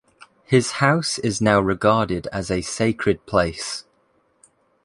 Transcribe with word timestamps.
His 0.45 0.71
house 0.71 1.19
is 1.19 1.41
now 1.41 1.59
regarded 1.59 2.25
as 2.31 2.49
a 2.49 2.61
sacred 2.63 3.23
place. 3.27 3.83